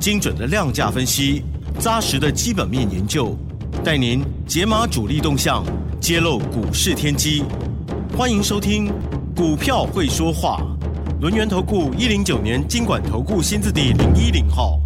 [0.00, 1.42] 精准的量价分析，
[1.78, 3.36] 扎实的基本面研究，
[3.84, 5.64] 带您解码主力动向，
[6.00, 7.44] 揭露股市天机。
[8.16, 8.88] 欢迎收听
[9.34, 10.60] 《股票会说话》，
[11.20, 14.78] 轮源投顾一零九年经管投顾新字第零一零号。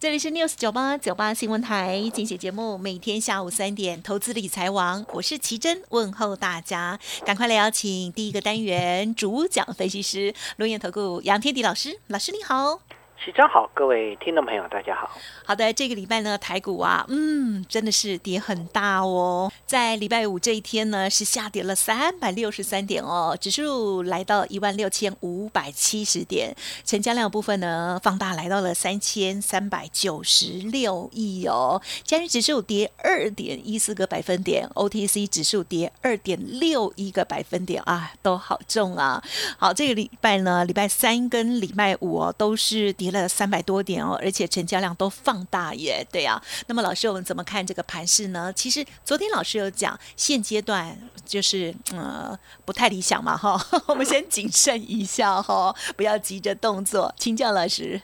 [0.00, 12.80] 这里是 News 九八九八新闻台，精选节目，每天下午三点，投资理财王，我是奇珍，问候大家，赶快来邀请第一个单元主讲分析师，龙岩投顾杨天迪老师，老师你好。
[13.24, 15.10] 起真好，各位听众朋友，大家好。
[15.46, 19.50] 好的，这个礼拜呢，台股啊，嗯，真的是跌很大哦。
[19.64, 31.80] 在礼拜五这一天呢，是下跌了三百六十三点哦，指数来到一万六千五百七十点，成交量部分呢放大来到了三千三百九十六亿哦。
[32.02, 39.24] 加元指数跌二点一四个百分点，OTC 指数跌二点六一个百分点啊，都好重啊。
[39.56, 43.13] 好，这个礼拜呢，礼拜三跟礼拜五哦，都是跌。
[43.14, 46.38] 了三百多点哦，而且成交量都放大耶，对啊。
[46.66, 48.52] 那么老师，我们怎么看这个盘势呢？
[48.52, 57.10] 其实昨天老师有讲，现阶段就是呃不太理想嘛哈， 我们先谨慎一下哈，不要急着动作。
[57.16, 58.02] 请教老师，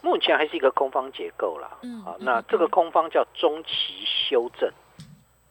[0.00, 3.70] 目前还是一个空方结构了，嗯，好，那这个空方叫中期
[4.06, 4.70] 修正，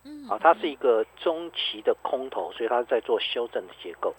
[0.04, 4.14] 嗯，好，它是一个中期的空头，所以它在做修正的结构。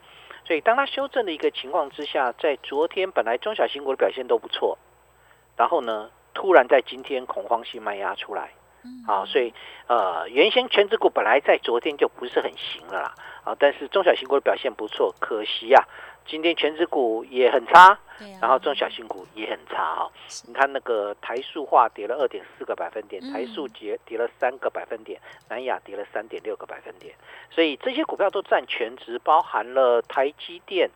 [0.46, 4.78] 所以，当它修正的一个情况之下，在昨天本来中小型股的表现都不错，
[5.56, 8.52] 然后呢，突然在今天恐慌性卖压出来，
[9.08, 9.54] 啊，所以
[9.88, 13.14] 呃，原先全指股本来在昨天就不是很行了啦，
[13.46, 15.88] 啊，但是中小型股的表现不错，可惜啊。
[16.26, 17.98] 今天全指股也很差，
[18.42, 20.12] 然后中小型股也很差哈。
[20.48, 25.20] 你看那个台塑化跌了二点四个百分点，台塑跌跌了三个百分点，
[25.50, 27.14] 南亚跌了三点六个百分点。
[27.50, 30.90] 所以这些股票都占全值，包含了台积电，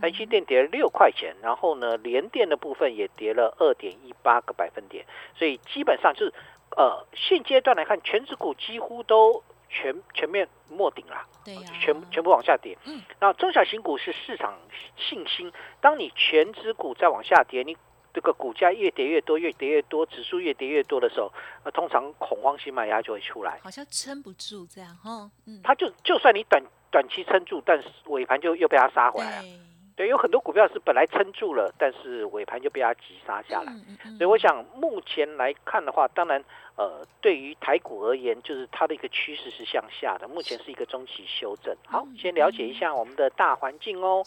[0.00, 5.04] 台积电跌了六块钱，然后呢，联电的部分也跌了二点一八个百分点。
[5.36, 6.32] 所以基本上就是
[6.76, 9.42] 呃，现阶段来看，全指股几乎都。
[9.68, 12.76] 全全面没顶了，对呀，全全部往下跌。
[12.84, 14.58] 嗯，那中小型股是市场
[14.96, 15.52] 信心。
[15.80, 17.76] 当你全指股在往下跌，你
[18.12, 21.32] 这个股价越跌越多，越跌越多，指数越跌越多的时候，
[21.64, 25.30] 那通常恐慌性卖压就会出来，好像撑不住这样哈。
[25.46, 29.48] 嗯，它就就算你短短期撑住，但是尾盘就又被它杀回来了。
[29.98, 33.72] 对，有很多股票是本来撑住了，但是尾盘就被它急杀下来。
[34.16, 36.40] 所以我想目前来看的话，当然，
[36.76, 41.76] 呃，对于台股而言，就是它的一个趋势是向下的，目前是一个中期修正。
[41.84, 44.22] 好，先了解一下我们的大环境哦。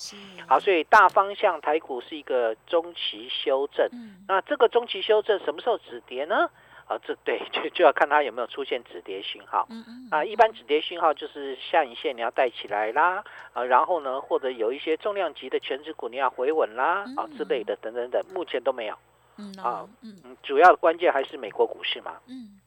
[0.45, 3.89] 好，所以大方向台股是一个中期修正。
[4.27, 6.49] 那这个中期修正什么时候止跌呢？
[6.91, 9.65] 啊，这对 就就要看它有没有出现止跌信号。
[9.69, 10.07] 嗯嗯。
[10.11, 18.97] 啊，一般止跌信号就是下影线你要带起来啦，啊，然后呢，或者有一些重量级的全指股你要回稳啦，啊之类的等等等，目前都没有。
[19.37, 19.53] 嗯。
[19.63, 22.19] 啊，嗯，主要的关键还是美国股市嘛。
[22.27, 22.59] 嗯。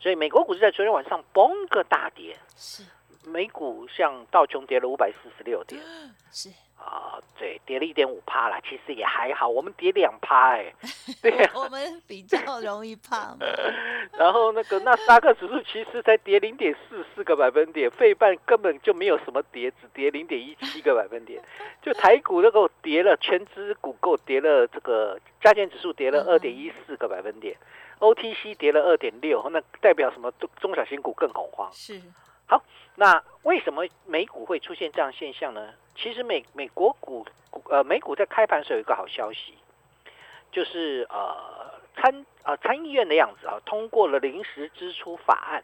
[0.00, 2.34] 所以美国股市在昨天晚上崩个大跌。
[2.56, 2.82] 是。
[3.24, 5.80] 美股像道琼跌了五百四十六点。
[6.32, 6.50] 是。
[6.78, 9.48] 啊，对，跌了一点五趴啦，其实也还好。
[9.48, 10.72] 我们跌两趴，哎，
[11.20, 13.36] 对，我们比较容易怕。
[14.16, 21.42] 然后那个纳斯达克指数其实才跌零点四四个百分点，费半根本就没有什么跌，只跌零点一七个百分点。
[21.82, 27.56] 就台股那个跌了，全指股够跌了，这个加权指数跌了二点一四个百分点
[27.98, 30.30] ，OTC 跌了二点六，那代表什么？
[30.38, 31.68] 中中小型股更恐慌。
[31.72, 32.00] 是。
[32.48, 32.62] 好，
[32.96, 35.74] 那为什么美股会出现这样现象呢？
[35.94, 39.54] 其实美美国股股呃美股在开盘时候有一个好消息，
[40.50, 41.36] 就是呃
[41.96, 45.62] 参呃参议院的样子啊通过了临时支出法案，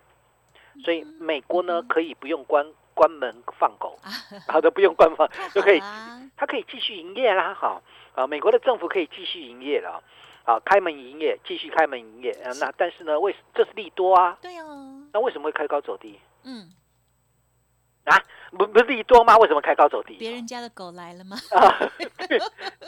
[0.84, 3.98] 所以美国呢可以不用关关门放狗，
[4.46, 5.80] 好的不用关门就可以，
[6.36, 7.80] 它可以继续营业啦，好
[8.14, 10.02] 啊美国的政府可以继续营业了，
[10.44, 14.66] 啊开门营业继续开门营业，那但是呢为这是利多啊，对啊，
[15.12, 16.18] 那为什么会开高走低？
[16.44, 16.70] 嗯，
[18.04, 18.20] 啊，
[18.52, 19.36] 不不是利多吗？
[19.38, 20.14] 为什么开高走低？
[20.14, 21.36] 别人家的狗来了吗？
[21.52, 21.90] 啊，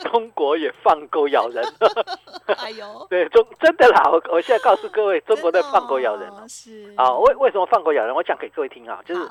[0.03, 1.63] 中国也放狗咬人。
[2.57, 4.09] 哎呦， 对中真的啦！
[4.09, 6.47] 我我现在告诉各位， 中国在放狗咬人了。
[6.47, 8.13] 是啊，为为什么放狗咬人？
[8.13, 9.29] 我讲给各位听啊，就是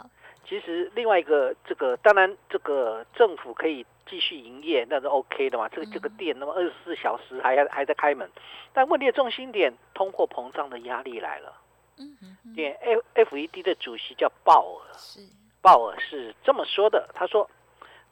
[0.48, 5.68] 其实另外一个这个，当然这个政府可以继续营业，那是 OK 的嘛。
[5.68, 8.30] 这个这个店那么二十四小时还还在开门，
[8.72, 11.52] 但问题的重心点，通货膨胀的压力来了。
[11.98, 12.54] 嗯嗯。
[12.56, 15.20] 因为 F F E D 的主席叫鲍尔，是
[15.60, 17.48] 鲍尔是这么说的，他说，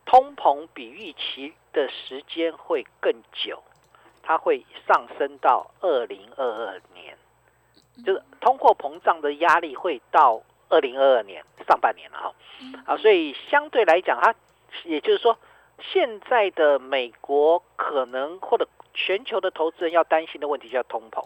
[0.05, 3.63] 通膨比预期的时间会更久，
[4.23, 7.17] 它会上升到二零二二年，
[8.05, 10.43] 就是通货膨胀的压力会到。
[10.71, 12.35] 二零二二年上半年了哈，
[12.87, 14.35] 啊，所以相对来讲，它
[14.85, 15.39] 也就是说，
[15.79, 21.23] 现在的美国可能或者全球的投资人要担心的问题叫通膨，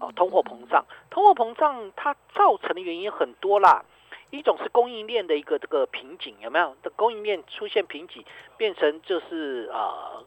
[0.00, 3.84] 哦，通货膨胀，通货膨胀它造成的原因很多啦，
[4.30, 6.76] 一种是供应链的一个这个瓶颈，有没有？
[6.82, 8.24] 的供应链出现瓶颈，
[8.56, 10.24] 变成就是呃，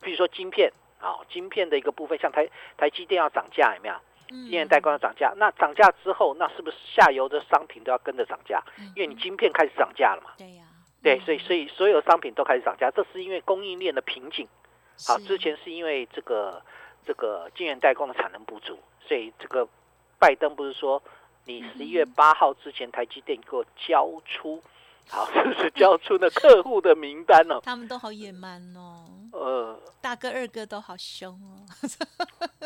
[0.00, 3.94] 比如说晶片啊，晶片的一个部分，像台台积电要涨价，有没有？
[4.28, 8.62] 晶圆代工要涨价，那涨价之后，那是不是下游的商品都要跟着涨价？
[8.94, 10.30] 因为你晶片开始涨价了嘛。
[10.38, 10.64] 对呀。
[11.02, 14.46] 对，所以所以所有商品都开始涨价，这是因为供应链的瓶颈。
[15.08, 16.62] 好，之前是因为这个
[17.06, 19.66] 这个晶圆代工的产能不足，所以这个
[20.18, 21.02] 拜登不是说
[21.44, 24.62] 你十一月八号之前台积电给我交出。
[25.08, 27.58] 好，就是交出那客户的名单哦。
[27.64, 29.06] 他们都好野蛮哦。
[29.32, 31.66] 呃，大哥二哥都好凶哦。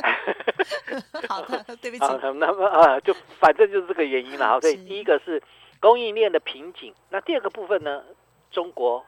[1.26, 2.04] 好的，对不起。
[2.34, 4.60] 那么啊，就反正就是这个原因了。
[4.60, 5.42] 所以第一个是
[5.80, 8.04] 供应链的瓶颈，那第二个部分呢，
[8.50, 9.02] 中国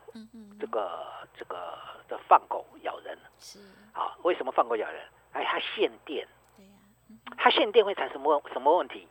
[0.58, 1.06] 这个
[1.38, 1.76] 这个
[2.08, 3.19] 的放狗咬人。
[3.38, 3.58] 是。
[3.93, 5.02] 好，为什么放狗咬人？
[5.36, 6.26] 哎，它限电。
[7.36, 9.06] 它限电会产生什么什么问题？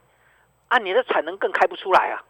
[0.68, 2.24] 啊，你的产能更开不出来啊。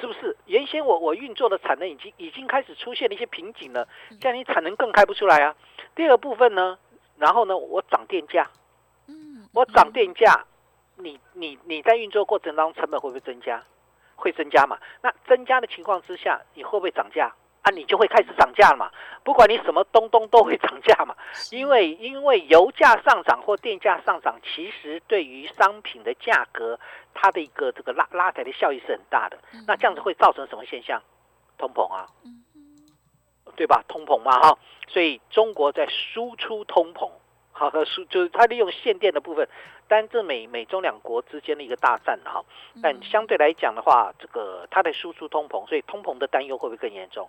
[0.00, 3.88] 是不是原先我我运作的产能已经已经开始出现了一些瓶颈了？
[4.20, 5.54] 这样你产能更开不出来啊。
[5.94, 6.78] 第二部分呢，
[7.16, 8.50] 然后呢，我涨电价，
[9.06, 10.44] 嗯，我涨电价，
[10.96, 13.62] 你你你在运作过程当中成本会不会增加？
[14.16, 14.78] 会增加嘛？
[15.02, 17.34] 那增加的情况之下，你会不会涨价？
[17.66, 18.88] 啊，你就会开始涨价了嘛？
[19.24, 21.16] 不管你什么东东都会涨价嘛，
[21.50, 26.78] 因为因为油价上涨或电价上涨，其实对于商品的价格，
[27.12, 29.36] 它的一个这个拉拉抬的效益是很大的。
[29.66, 31.02] 那这样子会造成什么现象？
[31.58, 32.06] 通膨啊，
[33.56, 33.82] 对吧？
[33.88, 37.10] 通膨嘛，哈，所以中国在输出通膨，
[37.50, 39.48] 好和输就是它利用限电的部分，
[39.88, 42.44] 但这美美中两国之间的一个大战哈。
[42.80, 47.28] 但相对来讲的话，这个它的输出通膨，所以通膨的担忧会不会更严重？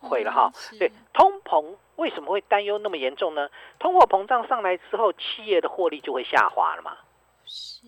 [0.00, 3.48] 会了哈，对，通膨为什么会担忧那么严重呢？
[3.78, 6.96] 通货膨胀上来之后，企业的获利就会下滑了嘛。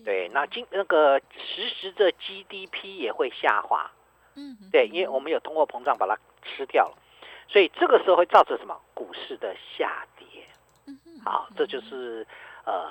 [0.05, 3.89] 对，那今那个实时的 GDP 也会下滑。
[4.35, 6.97] 嗯，对，因为我们有通货膨胀把它吃掉了，
[7.47, 8.79] 所以这个时候会造成什么？
[8.93, 10.27] 股市的下跌。
[10.87, 12.25] 嗯好，这就是
[12.65, 12.89] 呃，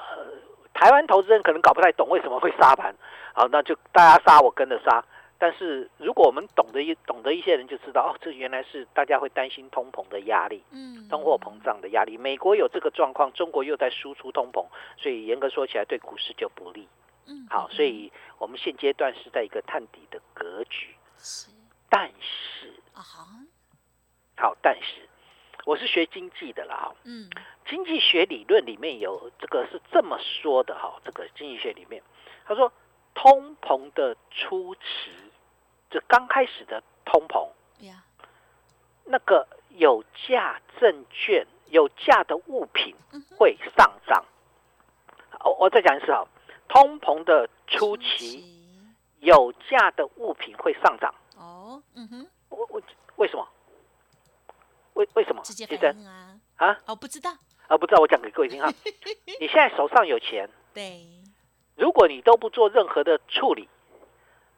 [0.72, 2.94] 台湾投资人可能搞不太懂为什么会杀盘。
[3.34, 5.04] 好，那就大家杀，我跟着杀。
[5.42, 12.16] 但是，如果我们懂得一懂得一些人就知道，哦，这原来是大家会担心通膨的压力，嗯，通货膨胀的压力。
[12.16, 14.64] 美国有这个状况，中国又在输出通膨，
[14.96, 16.86] 所以严格说起来，对股市就不利。
[17.26, 20.94] 嗯，好，所以我们现阶段是在一个探底的格局。
[21.18, 21.50] 是，
[21.90, 23.02] 但是啊，
[24.36, 25.08] 好，但是
[25.64, 27.28] 我是学经济的啦，嗯，
[27.66, 32.00] 经济学理论里面有这个是这么说的哈，这个经济学里面
[32.44, 32.72] 他说，
[33.12, 34.80] 通膨的初期。
[35.92, 37.46] 这刚开始的通膨，
[39.04, 42.96] 那个有价证券、有价的物品
[43.36, 44.24] 会上涨。
[45.44, 46.24] 我我再讲一次啊，
[46.68, 48.42] 通膨的初期，
[49.20, 51.14] 有价的物品会上涨。
[51.36, 52.80] 哦，嗯哼，我我
[53.16, 53.46] 为什么？
[54.94, 55.42] 为为什么？
[55.42, 56.40] 直接反应啊？
[56.56, 56.80] 啊？
[56.86, 57.30] 哦，不知道。
[57.66, 58.72] 啊，不知道，我讲给各位听哈。
[59.40, 61.06] 你现在手上有钱，对，
[61.76, 63.68] 如果你都不做任何的处理。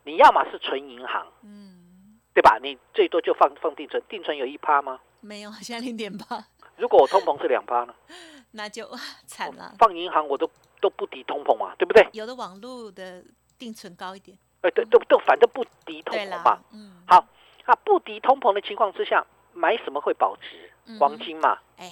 [0.04, 2.58] 你要么是存银行，嗯，对吧？
[2.62, 5.00] 你最多就放放定存，定存有一趴吗？
[5.20, 6.44] 没有，现在零点八。
[6.76, 7.94] 如果我通膨是两趴呢？
[8.52, 8.86] 那就
[9.26, 9.74] 惨了。
[9.78, 10.48] 放银行我都
[10.80, 12.06] 都不敌通膨嘛，对不对？
[12.12, 13.24] 有的网络的
[13.58, 14.36] 定存高一点。
[14.60, 16.58] 哎，对，都都反正不敌通膨嘛。
[16.72, 17.02] 嗯。
[17.06, 17.26] 好，
[17.66, 20.70] 那不敌通膨的情况之下，买什么会保值？
[20.98, 21.58] 黄金嘛。
[21.78, 21.90] 哎。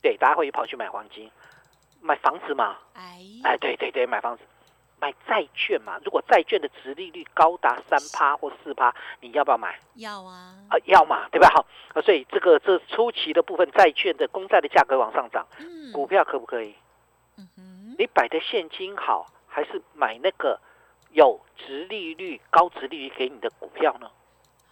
[0.00, 1.30] 对，大家会跑去买黄金，
[2.00, 2.78] 买房子嘛。
[2.94, 3.20] 哎。
[3.44, 4.42] 哎，对对对，买房子。
[5.00, 5.98] 买债券嘛？
[6.04, 9.80] 如果债券的值利率高达三趴或四趴，你要不要买？
[9.94, 10.54] 要啊！
[10.68, 11.48] 啊，要嘛，对吧？
[11.54, 15.46] 好，所以这个这初期的部分债券的公债的价格往上涨，
[15.92, 16.74] 股票可不可以？
[17.98, 20.58] 你摆的现金好，还是买那个
[21.10, 24.10] 有值利率、高值利率给你的股票呢？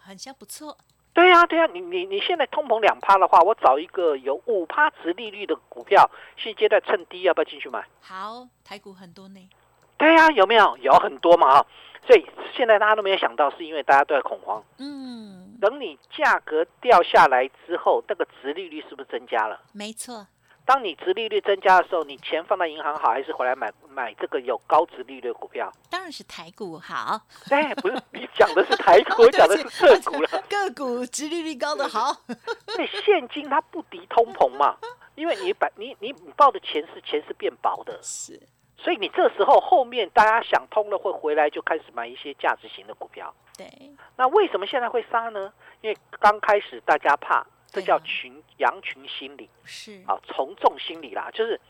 [0.00, 0.76] 好像不错。
[1.14, 7.84] 对呀，对呀，你你你现在通膨两趴的话，我找一个有五趴值利率的股票，现阶段趁低要不要进去买？
[8.00, 9.50] 好，台股很多呢。
[9.98, 10.76] 对呀，有没有？
[10.78, 11.66] 有很多嘛啊！
[12.06, 12.24] 所以
[12.56, 14.62] 现在大家都没有想到，是因为大家都在恐慌。
[14.78, 19.60] 嗯，等你价格掉下来之后，那个值利率是不是增加了？
[19.72, 20.26] 没错。
[20.64, 25.72] 当你值利率增加的时候，你钱放在银行好，还是回来买买这个有高值利率的股票？
[25.90, 27.20] 当然是台股好。
[27.50, 30.28] 哎，不是，你讲的是台股， 我讲的是个股了。
[30.48, 32.14] 个股值利率高的好。
[32.76, 34.76] 对，现金它不敌通膨嘛，
[35.14, 38.38] 因为你把你你你报的钱是钱是变薄的，是。
[38.78, 43.34] 所以你这时候后面大家想通了，会回来就开始买一些价值型的股票。
[43.56, 43.66] 对。
[44.16, 45.52] 那为什么现在会杀呢？
[45.80, 47.46] 因为刚开始大家怕。
[47.70, 51.60] 这叫群羊群心理，是啊，从众心理啦，就是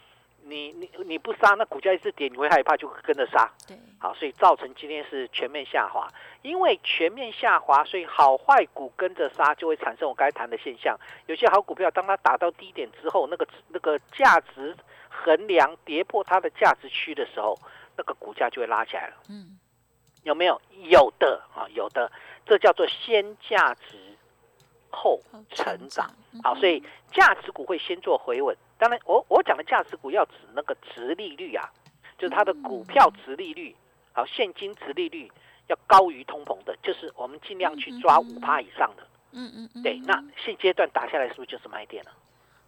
[0.45, 3.51] 你你你不杀，那股价一直跌，你会害怕，就跟着杀。
[3.67, 6.07] 对，好，所以造成今天是全面下滑，
[6.43, 10.97] 因为全面下滑，所以好坏股跟着杀，就会产生我刚才谈的现象。
[11.27, 14.77] 有些好股票，当它打到低点之后，那个那个价值
[15.25, 17.59] 衡量跌破它的价值区的时候，
[17.97, 19.17] 那个股价就会拉起来了。
[19.29, 19.59] 嗯，
[20.23, 20.61] 有没有？
[20.91, 22.11] 有的啊，有的，
[22.47, 23.97] 这叫做先价值。
[24.91, 25.21] 后
[25.51, 26.11] 成长，
[26.43, 26.83] 好，所以
[27.13, 28.57] 价值股会先做回稳。
[28.79, 31.71] 当然，我我讲的价值股要指那个值利率啊，
[32.17, 33.77] 就是它的股票值利率，
[34.15, 35.31] 好，现金值利率
[35.67, 39.07] 要高于通膨的，就是我们尽量去抓五趴以上的。
[39.33, 42.11] 嗯嗯，对，那现阶段打下来是不是就是买点了？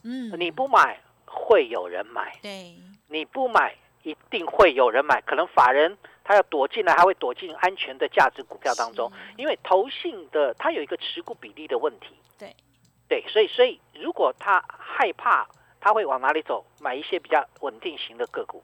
[0.04, 1.00] 嗯，你不买
[1.32, 2.74] 会有人买，对，
[3.06, 5.96] 你不买一定会有人买，可能法人。
[6.22, 12.14] 他要躲进来，他会躲进安全的价值股票当中，因为投信的它有一个持股比例的问题。
[12.38, 12.54] 对，
[13.08, 15.48] 对，所以所以如果他害怕，
[15.80, 16.64] 他会往哪里走？
[16.80, 18.62] 买一些比较稳定型的个股，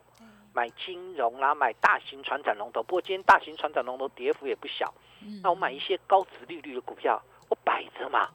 [0.53, 2.85] 买金融啦，买大型船展龙头。
[2.85, 4.95] 不过今天大型船展龙头跌幅也不小。
[5.43, 8.29] 那我买一些高值利率的股票，我摆着嘛，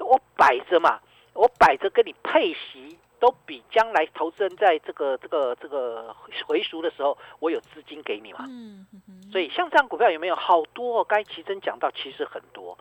[0.00, 0.98] 我摆着嘛，
[1.32, 2.93] 我摆着跟你配息。
[3.24, 6.14] 都比将来投资人在这个这个这个
[6.46, 8.44] 回赎的时候，我有资金给你嘛？
[8.46, 8.86] 嗯
[9.32, 11.02] 所以像这样股票有没有好多？
[11.02, 12.76] 该奇珍讲到其实很多。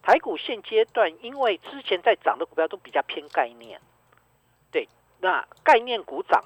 [0.00, 3.80] 台股现阶段，因为之前在涨的股票都比较偏概念，
[4.70, 4.88] 对，
[5.20, 6.42] 那概念股涨，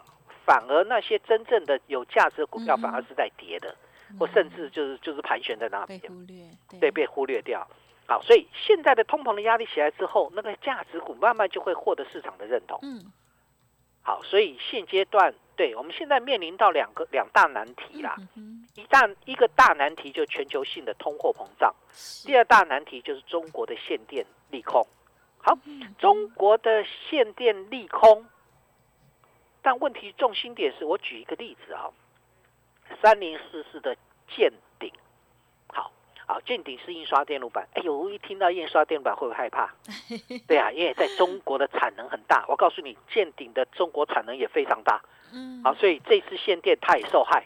[0.47, 3.76] 反而那些真正的有价值的股票反而是在跌的，
[4.18, 6.44] 或甚至就是就是盘旋在那边，被忽略，
[6.80, 7.68] 对，被忽略掉。
[8.06, 12.80] 好，所以现在的通膨的压力起来之后，那个价值股慢慢就会获得市场的认同。
[12.82, 13.12] 嗯。
[14.02, 18.16] 好，所以现阶段，对我们现在面临到两个两大难题啦。
[18.75, 21.73] 一大一个大难题就全球性的通货膨胀，
[22.26, 24.87] 第二大难题就是中国的限电利空。
[25.38, 25.56] 好，
[25.99, 28.26] 中国的限电利空，
[29.61, 31.90] 但问题重心点是我举一个例子啊，
[33.00, 33.97] 三零四四的
[34.35, 34.92] 见顶。
[36.32, 37.68] 好，见顶是印刷电路板。
[37.74, 39.70] 哎呦，一听到印刷电路板会不会害怕？
[40.48, 42.42] 对啊，因为在中国的产能很大。
[42.48, 45.02] 我告诉你，见顶的中国产能也非常大。
[45.30, 47.44] 嗯，好，所以这次限电它也受害。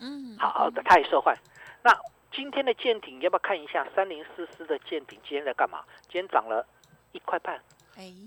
[0.00, 1.36] 嗯，好的，它也受害。
[1.82, 1.92] 那
[2.30, 3.84] 今天的见顶要不要看一下？
[3.96, 5.82] 三零四四的见顶今天在干嘛？
[6.02, 6.64] 今天涨了
[7.10, 7.60] 一块半，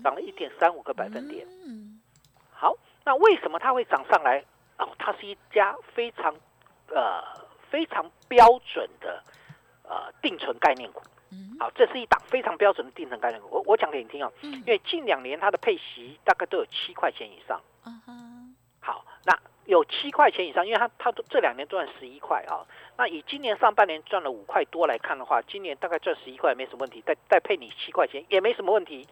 [0.04, 1.46] 涨了一点三五个百分点。
[1.66, 1.98] 嗯，
[2.52, 4.44] 好，那为什么它会涨上来？
[4.76, 6.34] 哦，它是一家非常
[6.88, 7.24] 呃
[7.70, 9.21] 非常标准的。
[9.92, 11.02] 呃，定存概念股，
[11.60, 13.48] 好，这是一档非常标准的定存概念股。
[13.50, 17.60] 我我讲给你听啊，因为近两年它的配息大概都有七块钱以上。
[18.80, 22.64] 好，那有七块钱以上，因为它它这两年赚十一块啊。
[22.96, 27.02] 那以今年上半年赚了五块多来看的话，今年大概赚十一块没什么问题。
[27.04, 29.06] 再再配你七块钱也没什么问题。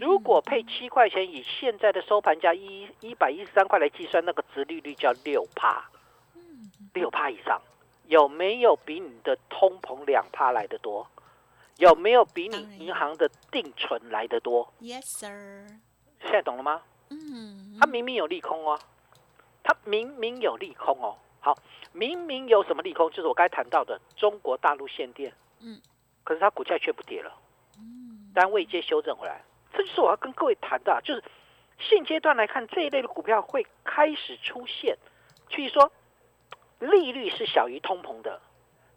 [0.00, 5.84] 如果配七块钱，以现在的收盘价一一百一十三块来计算，那个值利率叫六趴，
[6.94, 7.60] 六趴以上。
[8.12, 11.08] 有没有比你的通膨两趴来的多？
[11.78, 15.66] 有没有比你银行的定存来的多？Yes, sir。
[16.20, 16.82] 现在懂了吗？
[17.08, 17.78] 嗯。
[17.80, 18.78] 它明明有利空哦，
[19.62, 21.16] 它明明有利空哦。
[21.40, 21.56] 好，
[21.92, 23.08] 明明有什么利空？
[23.08, 25.32] 就是我刚才谈到的中国大陆限电。
[25.60, 25.80] 嗯。
[26.22, 27.32] 可是它股价却不跌了。
[27.78, 28.30] 嗯。
[28.34, 29.42] 单位接修正回来，
[29.72, 31.24] 这就是我要跟各位谈的，就是
[31.78, 34.98] 现阶段来看这一类的股票会开始出现，
[35.48, 35.90] 所以说。
[36.86, 38.40] 利率是小于通膨的，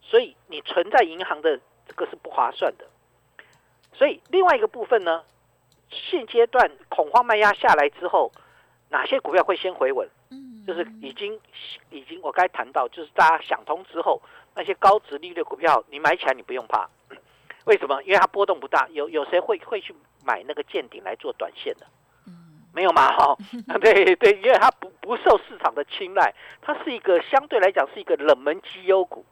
[0.01, 2.85] 所以你存在银行的这个是不划算的。
[3.93, 5.23] 所以另外一个部分呢，
[5.89, 8.31] 现阶段恐慌卖压下来之后，
[8.89, 10.09] 哪些股票会先回稳？
[10.31, 11.39] 嗯，就是已经
[11.91, 14.21] 已经我该谈到，就是大家想通之后，
[14.55, 16.89] 那些高值利率股票你买起来你不用怕，
[17.65, 18.01] 为什么？
[18.03, 18.87] 因为它波动不大。
[18.91, 21.85] 有有谁会会去买那个见顶来做短线的？
[22.73, 23.15] 没有嘛？
[23.15, 23.37] 哈，
[23.79, 26.33] 对对，因为它不不受市场的青睐，
[26.63, 29.23] 它是一个相对来讲是一个冷门绩优股。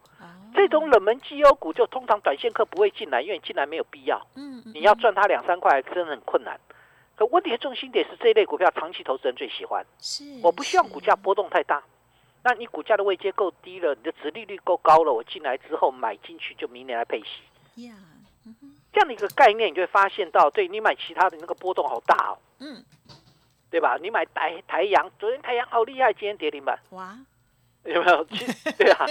[0.54, 4.22] 这种冷门绩优股就通常短线客不会进来，因为进来没有必要。
[4.36, 6.60] 嗯，你要赚它两三块，真的很困难。
[7.16, 9.84] 可问题的重心点是这一类股票，长期投资人最喜欢。
[9.98, 11.84] 是，我不希望股价波动太大，
[12.44, 17.82] 那你股价的位阶够低了，你的殖利率够高了，我进来之后买进去就明年来配息。
[17.88, 17.96] 呀，
[18.94, 22.38] 这样的一个概念，你就会发现到，对你买其他的那个波动好大哦。
[22.60, 22.84] 嗯，
[23.74, 23.98] 对吧？
[24.00, 26.78] 你买台台阳，昨天台阳好厉害，今天跌停板。
[26.92, 27.18] 哇，
[27.86, 28.24] 有没有？
[28.78, 29.04] 对啊，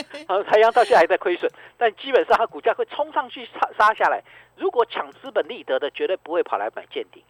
[0.45, 4.23] 台阳到现在还在亏损，但基本上它股价会冲上去杀杀下来。
[4.55, 7.21] 如果抢资本利得的，绝对不会跑来买见顶。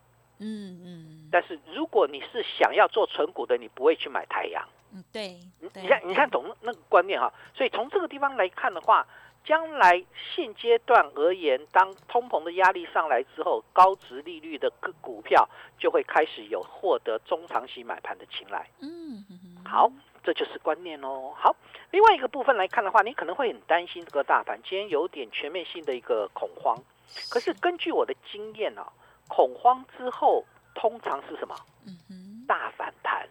[0.40, 1.28] 嗯嗯。
[1.32, 4.62] 但是如果你是想要做纯股的，你不会去买台阳。
[4.92, 5.38] 嗯，对。
[5.58, 7.32] 你看，你看懂那个观念哈？
[7.54, 9.06] 所以从这个地方来看的话，
[9.44, 18.68] 将来现阶段而言，当通膨的压力上来之后，高值利率的个股票就会开始有获得中长期买盘的青睐。
[18.80, 19.24] 嗯，
[19.64, 19.90] 好，
[20.22, 21.32] 这就是观念哦。
[21.36, 21.54] 好，
[21.90, 26.76] 另外一个部分来看的话，你可能会很担心这个大盘今天有点全面性的一个恐慌。
[27.28, 28.86] 可是根据我的经验呢，
[29.28, 30.44] 恐慌之后
[30.74, 31.54] 通常是什么？
[32.46, 33.28] 大反弹。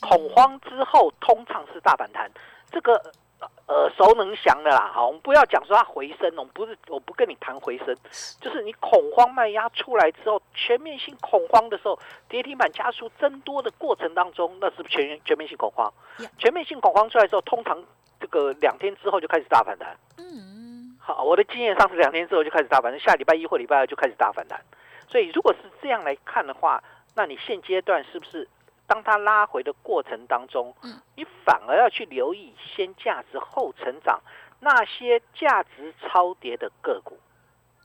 [0.00, 2.30] 恐慌之后通常是大反弹，
[2.70, 3.12] 这个
[3.68, 4.90] 耳熟能详的啦。
[4.92, 7.96] 好，我们不要讲说它回升，我们不是我不跟你谈回升，
[8.40, 15.92] 就是你恐慌卖压出来之后，全面性恐慌的时候，跌停板加速增多的过程当中，那是不是全全面性恐慌？
[16.38, 17.82] 全面性恐慌出来之后，通常
[18.20, 19.96] 这个两天之后就开始大反弹。
[20.18, 20.96] 嗯。
[21.00, 24.58] 好，我的经验上是两天之后就开始大反弹，下礼拜一或礼拜二就开始大反弹。
[25.06, 26.82] 所以如果是这样来看的话，
[27.14, 28.48] 那你现阶段是不是
[28.86, 34.20] 当它拉回的过程当中，嗯，你反而要去留意先价值后成长
[34.60, 37.18] 那些价值超跌的个股，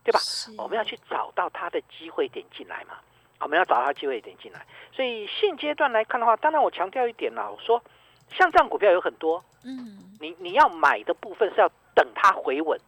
[0.04, 0.20] 对吧？
[0.58, 2.96] 我们要去找到它的机会点进来嘛。
[3.40, 4.66] 我们要找到它机会点进来。
[4.92, 7.82] 所以现阶段来看的话，当然我强调一点啦，我说
[8.30, 12.78] 像这样股票有很多，嗯，你你要买的部分是要等它回稳。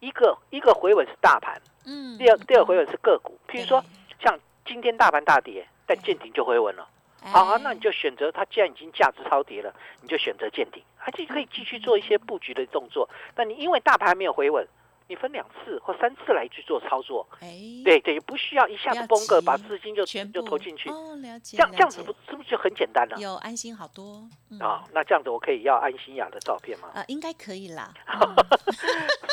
[0.00, 3.38] 一个一个回稳是大盘，嗯，第二第二回稳是个股。
[3.46, 3.84] 譬如说，
[4.18, 6.88] 像今天大盘大跌，但见顶就回稳了。
[7.22, 9.72] 好啊，那你就选择它，既然已经价值超跌了，
[10.02, 13.08] 你就选择见顶，还就可以继续做一些布局的动作。
[13.34, 14.66] 但你因为大盘没有回稳。
[15.10, 17.50] 你分两次或三次来去做操作，哎，
[17.84, 20.88] 对对，不需要一下子崩个，把资金就全就投进去。
[20.88, 21.56] 哦，了解。
[21.56, 23.16] 这样这样子不是不是就很简单了？
[23.18, 24.22] 有安心好多
[24.60, 24.84] 啊。
[24.92, 26.90] 那这样子我可以要安心雅的照片吗？
[26.94, 27.92] 啊，应该可以啦。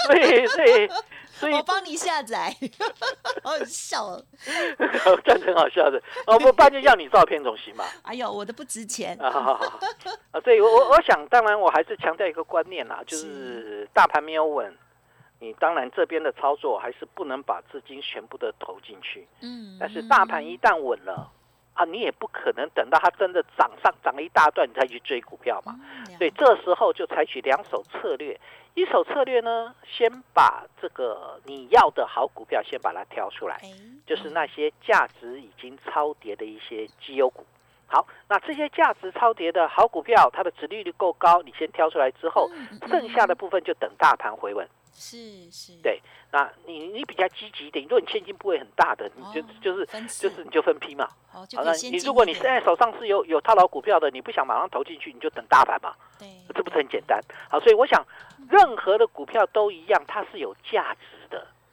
[0.07, 0.89] 所以所以
[1.30, 2.51] 所以， 我帮你下载。
[3.43, 4.19] 好笑，
[5.23, 6.01] 这样很好笑的。
[6.25, 7.86] 哦，不然就要你照片总行吧。
[8.01, 9.15] 哎呦，我的不值钱。
[9.21, 9.30] 啊，
[10.32, 14.75] 啊，对我我想，当然我还是强调一个观念啦，就是大盘没有稳。
[15.39, 21.32] 你当然这边的操作还是不能把资金全部的投进去，嗯，但是大盘一旦稳了
[21.73, 25.80] 啊，你也不可能等到它真的涨上涨了一大段，你再去追股票嘛。
[26.17, 28.39] 所以这时候就采取两手策略，
[28.73, 33.62] 一手策略呢，先把这个你要的好股票先把它挑出来，
[34.08, 37.45] 就是那些价值已经超跌的一些绩优股。
[37.86, 42.50] 好，那这些价值超跌的好股票，它的值利率够高，你先挑出来之后，
[42.89, 44.67] 剩下的部分就等大盘回稳。
[44.99, 51.07] 是是，对，那你你比较积极一点，如果你现金不会很大的，你就就是就是你就分批嘛。
[51.29, 55.93] 好，那你如果你现在手上是有有套牢股票的，你不想马上投进去，你就等大盘嘛。
[56.17, 57.21] 对，这不是很简单？
[57.47, 58.03] 好，所以我想，
[58.49, 61.16] 任何的股票都一样，它是有价值的。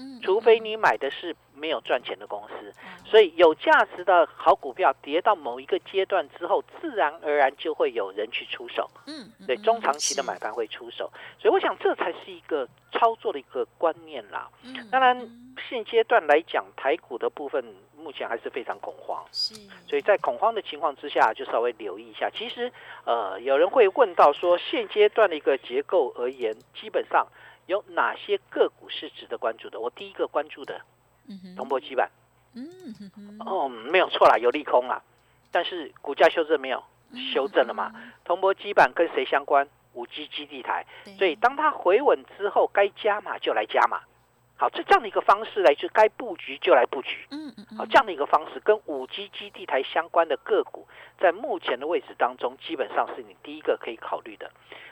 [0.04, 2.72] 嗯，除非你买的是没有赚钱的公司，
[3.06, 8.90] 所以有价值的好股票跌到某一个阶段之后，自然而然就会有人去出手。
[9.06, 14.50] 嗯，对，中长期的买盘会出手，所以我想这才是一个操作的一个观念啦。
[14.62, 15.16] 嗯，当然
[15.68, 17.64] 现阶段来讲，台股的部分
[17.96, 19.54] 目前还是非常恐慌，是，
[19.88, 22.28] 所以在恐慌的情况之下，就稍微留意一下。
[22.28, 22.70] 其实，
[23.06, 27.26] 呃，有人会问到说，现阶段的一个结构而言，基本上。
[27.66, 29.80] 有哪些个股是值得关注的？
[29.80, 30.80] 我第一个关注的，
[31.56, 32.10] 铜箔基板，
[32.54, 32.66] 嗯，
[33.46, 35.02] 哦，没有错啦，有利空啊，
[35.50, 36.82] 但是股价修正没有
[37.32, 37.92] 修正了嘛？
[38.24, 39.68] 铜箔基板跟谁相关？
[39.94, 40.84] 五 G 基地台，
[41.16, 44.00] 所以当它回稳之后，该加码就来加码。
[44.56, 47.26] 好，这这样的一个方式来去，该布局就来布局。
[47.30, 50.86] 嗯嗯好，这样的一个方式跟五 G 基地台相关的个股，
[51.18, 54.50] 在目前的位置当中，基本上是你第一个可以考虑的。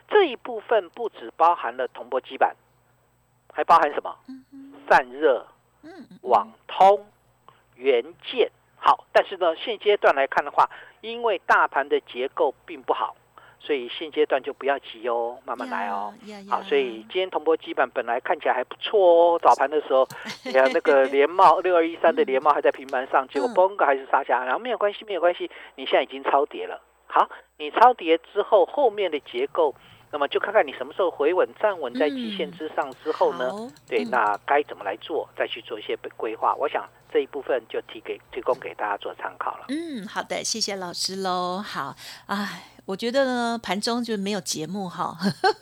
[0.09, 2.57] 这一部分不只包含了铜箔基板，
[3.53, 4.17] 还包含什么？
[4.91, 5.47] 散热、
[6.23, 7.07] 网通、
[7.77, 8.51] 元件。
[8.77, 10.69] 好，但是呢，现阶段来看的话，
[11.01, 13.15] 因为大盘的结构并不好。
[13.65, 16.13] 所以现阶段就不要急哦，慢慢来哦。
[16.51, 20.07] 好，所以今天铜箔基板本来看起来还不错哦，早盘的时候，
[20.45, 26.83] 你看那个联茂六二一三的联茂还在平盘上，结果崩个还是杀下，然后没有关系，没有关系，你现在已经超跌了。
[27.07, 29.75] 好，你超跌之后，后面的结构。
[30.15, 33.51] 那么就看看你什么时候回稳站稳在极限之上之后呢？
[33.89, 35.27] 对，那该怎么来做？
[35.35, 36.55] 再去做一些规划。
[36.57, 39.65] 我想这一部分就提给提供给大家做参考了。
[39.69, 41.65] 嗯，好的，谢谢老师喽。
[41.67, 41.95] 好，
[42.27, 45.17] 哎，我觉得呢，盘中就没有节目哈，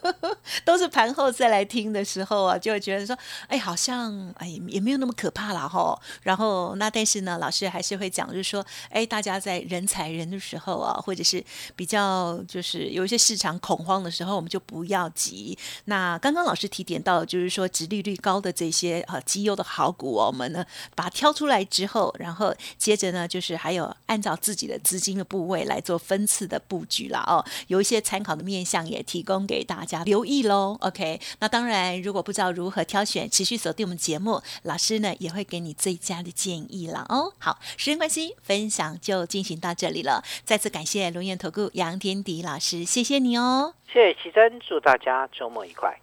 [0.65, 3.15] 都是盘后再来听的时候啊，就会觉得说，
[3.47, 5.97] 哎，好像哎也没有那么可怕了哈。
[6.23, 11.43] 然后那但是呢，老师还是会讲，就是说，哎，大家在人踩人的时候啊，或者是
[11.75, 15.57] 比较就是有一些市场恐慌的时候，我们就不要急。
[15.85, 27.45] 那刚刚老师提点到，就是说，殖利率高的这些啊绩优的好股哦，我们呢把它挑出来之后，然后接着呢，就是还有按照自己的资金的部位来做分次的布局啦了哦。
[27.67, 30.77] 有一些参考的面向也提供给大家留意喽。
[30.81, 37.33] OK，那当然，如果不知道如何挑选，持续锁定我们节目，老师呢也会给你最佳的建议了哦。
[37.39, 40.23] 好，时间关系，分享就进行到这里了。
[40.43, 43.73] 再次感谢龙岩投顾杨天迪老师，谢谢你哦。
[43.91, 45.95] 谢谢奇珍，祝大家周末愉快。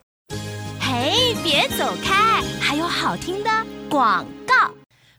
[0.81, 3.51] 嘿，别走开，还有好听的
[3.91, 4.78] 广告。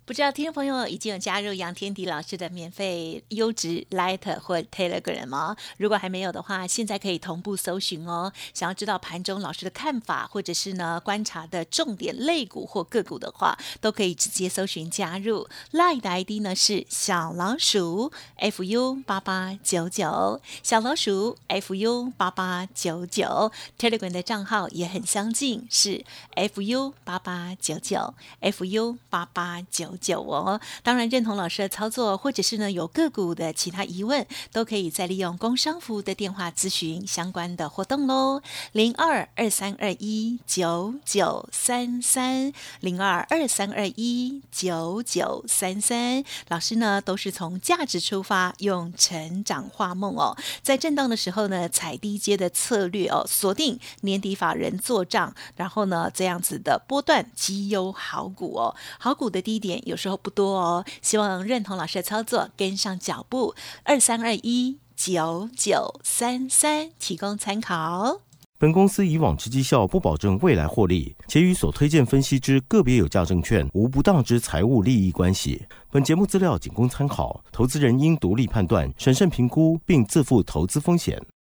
[0.09, 5.55] 不知道听众朋友已经有加入杨天迪老师的免费优质 Light 或 Telegram 吗？
[5.77, 8.33] 如果还没有的话，现在可以同步搜寻哦。
[8.51, 15.47] 想要知道盘中老师的看法，或者是呢观察的重点类股或个股的话，都可以直接搜寻加入。
[15.73, 23.51] Light 的 ID 呢是小老鼠 fu 八八九九，小老鼠 fu 八八九九。
[23.77, 29.98] Telegram 的账号也很相近，是 fu 八八九九 fu 八八九。
[29.99, 38.41] 九哦，当然认同老师的操作，或者是呢有个股的其他疑问，都可以再利用工商服务的电话咨询相关的活动喽。
[38.71, 59.81] 零二二三二一九九三三零二二三二一九九三三，老师呢都是从价值出发，用成长画梦哦，在震荡的时候呢，踩低阶的策略哦，锁定年底法人做账，然后呢这样子的波段绩优好股哦，好股的低点。
[59.89, 63.55] 有时候不多哦，希望认同老师的操作，跟上脚步。
[63.83, 68.21] 二三二一九九三三，提供参考。
[68.59, 75.65] 本公司以往之绩效不保证未来获利，且与所推荐分析之个别有价证券无不当之财务利益关系。
[75.89, 81.19] 本节目资料仅供参考，投资人应独立判断、审慎评估，并自负投资风险。